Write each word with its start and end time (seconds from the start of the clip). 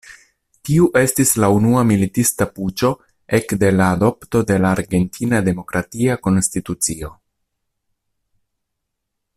Tiu 0.67 0.85
estis 1.01 1.33
la 1.43 1.49
unua 1.57 1.83
militista 1.89 2.47
puĉo 2.55 2.89
ekde 3.39 3.69
la 3.75 3.91
adopto 3.97 4.41
de 4.53 4.57
la 4.65 4.73
argentina 4.79 5.43
demokratia 5.51 6.17
konstitucio. 6.29 7.13